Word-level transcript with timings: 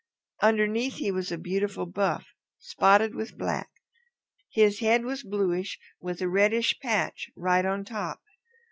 Underneath 0.41 0.95
he 0.95 1.11
was 1.11 1.31
a 1.31 1.37
beautiful 1.37 1.85
buff, 1.85 2.25
spotted 2.57 3.13
with 3.13 3.37
black. 3.37 3.69
His 4.49 4.79
head 4.79 5.05
was 5.05 5.21
bluish 5.21 5.77
with 5.99 6.21
a 6.21 6.27
reddish 6.27 6.75
patch 6.79 7.29
right 7.35 7.67
on 7.67 7.85
top. 7.85 8.19